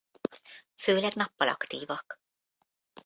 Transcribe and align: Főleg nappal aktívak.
Főleg 0.75 1.13
nappal 1.15 1.47
aktívak. 1.47 2.21